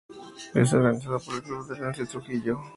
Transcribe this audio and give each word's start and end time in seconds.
Es 0.55 0.73
organizado 0.73 1.19
por 1.19 1.35
el 1.35 1.43
Club 1.43 1.67
de 1.67 1.75
Leones 1.75 1.97
de 1.99 2.05
Trujillo. 2.07 2.57